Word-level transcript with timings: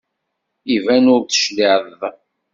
Iban 0.75 1.05
ur 1.13 1.21
d-tecliεeḍ. 1.23 2.01